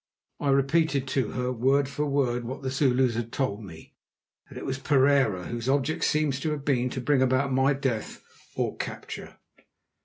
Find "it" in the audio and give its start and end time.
4.57-4.65